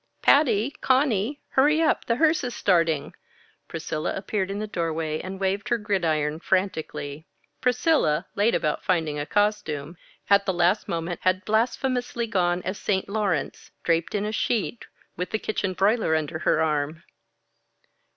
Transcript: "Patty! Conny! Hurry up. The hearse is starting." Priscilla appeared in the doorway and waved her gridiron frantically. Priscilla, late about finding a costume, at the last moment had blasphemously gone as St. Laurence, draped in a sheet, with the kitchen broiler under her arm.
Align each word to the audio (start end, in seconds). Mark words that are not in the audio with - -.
"Patty! 0.23 0.71
Conny! 0.81 1.41
Hurry 1.49 1.79
up. 1.79 2.05
The 2.05 2.15
hearse 2.15 2.43
is 2.43 2.55
starting." 2.55 3.13
Priscilla 3.67 4.15
appeared 4.15 4.49
in 4.49 4.57
the 4.57 4.65
doorway 4.65 5.19
and 5.19 5.39
waved 5.39 5.69
her 5.69 5.77
gridiron 5.77 6.39
frantically. 6.39 7.27
Priscilla, 7.61 8.25
late 8.33 8.55
about 8.55 8.83
finding 8.83 9.19
a 9.19 9.27
costume, 9.27 9.95
at 10.27 10.47
the 10.47 10.53
last 10.53 10.87
moment 10.87 11.19
had 11.21 11.45
blasphemously 11.45 12.25
gone 12.25 12.63
as 12.63 12.79
St. 12.79 13.07
Laurence, 13.07 13.69
draped 13.83 14.15
in 14.15 14.25
a 14.25 14.31
sheet, 14.31 14.87
with 15.17 15.29
the 15.29 15.37
kitchen 15.37 15.73
broiler 15.73 16.15
under 16.15 16.39
her 16.39 16.63
arm. 16.63 17.03